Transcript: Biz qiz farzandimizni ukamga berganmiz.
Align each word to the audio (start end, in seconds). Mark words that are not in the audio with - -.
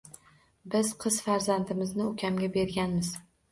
Biz 0.75 0.89
qiz 1.03 1.19
farzandimizni 1.27 2.09
ukamga 2.15 2.53
berganmiz. 2.59 3.15